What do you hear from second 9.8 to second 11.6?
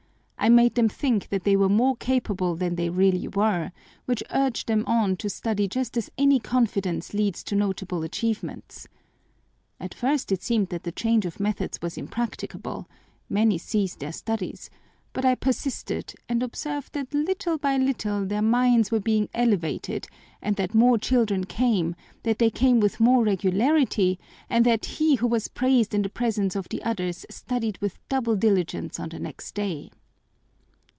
first it seemed that the change of